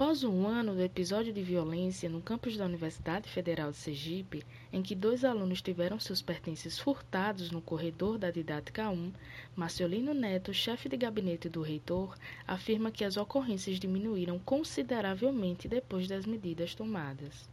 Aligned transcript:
Após 0.00 0.24
um 0.24 0.46
ano 0.46 0.74
do 0.74 0.80
episódio 0.80 1.30
de 1.30 1.42
violência 1.42 2.08
no 2.08 2.22
campus 2.22 2.56
da 2.56 2.64
Universidade 2.64 3.28
Federal 3.28 3.70
de 3.70 3.76
Sergipe, 3.76 4.42
em 4.72 4.80
que 4.80 4.94
dois 4.94 5.26
alunos 5.26 5.60
tiveram 5.60 6.00
seus 6.00 6.22
pertences 6.22 6.78
furtados 6.78 7.50
no 7.50 7.60
corredor 7.60 8.16
da 8.16 8.30
didática 8.30 8.88
1, 8.88 9.12
Marciolino 9.54 10.14
Neto, 10.14 10.54
chefe 10.54 10.88
de 10.88 10.96
gabinete 10.96 11.50
do 11.50 11.60
reitor, 11.60 12.16
afirma 12.48 12.90
que 12.90 13.04
as 13.04 13.18
ocorrências 13.18 13.78
diminuíram 13.78 14.38
consideravelmente 14.38 15.68
depois 15.68 16.08
das 16.08 16.24
medidas 16.24 16.74
tomadas. 16.74 17.46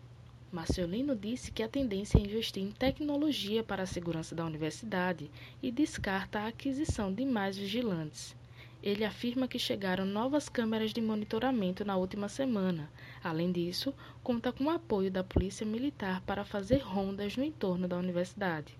Marciolino 0.49 1.17
disse 1.17 1.51
que 1.51 1.63
a 1.63 1.67
tendência 1.67 2.17
é 2.17 2.21
investir 2.21 2.63
em 2.63 2.71
tecnologia 2.71 3.61
para 3.61 3.83
a 3.83 3.85
segurança 3.85 4.33
da 4.33 4.45
universidade 4.45 5.29
e 5.61 5.69
descarta 5.69 6.39
a 6.39 6.47
aquisição 6.47 7.11
de 7.11 7.25
mais 7.25 7.57
vigilantes. 7.57 8.33
Ele 8.81 9.03
afirma 9.03 9.47
que 9.47 9.57
chegaram 9.57 10.05
novas 10.05 10.47
câmeras 10.47 10.93
de 10.93 11.01
monitoramento 11.01 11.83
na 11.83 11.97
última 11.97 12.29
semana. 12.29 12.89
Além 13.23 13.51
disso, 13.51 13.93
conta 14.23 14.51
com 14.51 14.65
o 14.65 14.69
apoio 14.69 15.09
da 15.09 15.23
Polícia 15.23 15.65
Militar 15.65 16.21
para 16.21 16.45
fazer 16.45 16.77
rondas 16.77 17.35
no 17.35 17.43
entorno 17.43 17.87
da 17.87 17.97
universidade. 17.97 18.77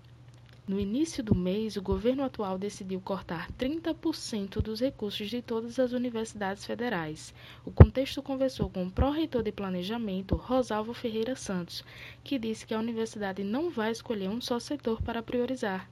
No 0.68 0.78
início 0.78 1.24
do 1.24 1.34
mês, 1.34 1.76
o 1.76 1.82
governo 1.82 2.22
atual 2.22 2.58
decidiu 2.58 3.00
cortar 3.00 3.50
30% 3.52 4.60
dos 4.60 4.80
recursos 4.80 5.30
de 5.30 5.40
todas 5.40 5.78
as 5.78 5.92
universidades 5.92 6.64
federais. 6.64 7.34
O 7.64 7.70
contexto 7.70 8.22
conversou 8.22 8.68
com 8.68 8.84
o 8.86 8.90
pró-reitor 8.90 9.42
de 9.42 9.50
planejamento, 9.50 10.36
Rosalvo 10.36 10.92
Ferreira 10.92 11.34
Santos, 11.34 11.82
que 12.22 12.38
disse 12.38 12.66
que 12.66 12.74
a 12.74 12.78
universidade 12.78 13.42
não 13.42 13.70
vai 13.70 13.90
escolher 13.90 14.28
um 14.28 14.42
só 14.42 14.60
setor 14.60 15.00
para 15.00 15.22
priorizar 15.22 15.88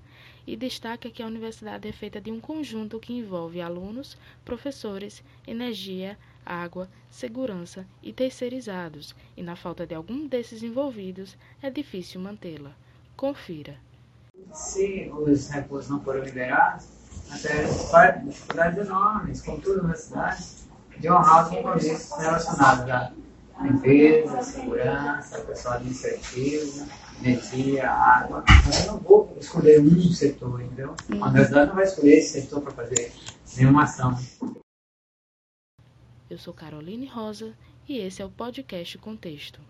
e 0.46 0.56
destaca 0.56 1.10
que 1.10 1.22
a 1.22 1.26
universidade 1.26 1.88
é 1.88 1.92
feita 1.92 2.20
de 2.20 2.30
um 2.30 2.40
conjunto 2.40 3.00
que 3.00 3.12
envolve 3.12 3.60
alunos, 3.60 4.16
professores, 4.44 5.22
energia, 5.46 6.16
água, 6.44 6.88
segurança 7.10 7.84
e 8.02 8.12
terceirizados, 8.12 9.14
e 9.36 9.42
na 9.42 9.56
falta 9.56 9.86
de 9.86 9.94
algum 9.94 10.26
desses 10.28 10.62
envolvidos, 10.62 11.36
é 11.60 11.68
difícil 11.68 12.20
mantê-la. 12.20 12.70
Confira. 13.16 13.76
Se 14.52 15.10
os 15.12 15.48
recursos 15.50 15.90
não 15.90 16.00
forem 16.00 16.22
liberados, 16.24 16.86
até 17.30 17.64
dificuldades 18.18 18.86
enormes, 18.86 19.42
como 19.42 19.60
toda 19.60 19.80
a 19.80 19.84
universidade, 19.84 20.44
de 20.98 21.10
honrar 21.10 21.44
os 21.44 21.50
compromissos 21.50 22.18
relacionados 22.18 22.90
à 22.90 23.12
limpeza, 23.62 24.42
segurança, 24.42 25.40
pessoal 25.40 25.74
administrativo, 25.74 26.86
energia, 27.22 27.90
água. 27.90 28.44
Vou 28.86 29.00
escolher 29.38 29.80
um 29.80 30.12
setor, 30.12 30.60
entendeu? 30.60 30.94
Uhum. 31.10 31.24
A 31.24 31.28
universidade 31.28 31.68
não 31.68 31.76
vai 31.76 31.84
escolher 31.84 32.18
esse 32.18 32.40
setor 32.40 32.62
para 32.62 32.72
fazer 32.72 33.12
nenhuma 33.56 33.84
ação. 33.84 34.16
Eu 36.28 36.38
sou 36.38 36.52
Caroline 36.52 37.06
Rosa 37.06 37.54
e 37.88 37.98
esse 37.98 38.20
é 38.20 38.24
o 38.24 38.30
podcast 38.30 38.98
Contexto. 38.98 39.60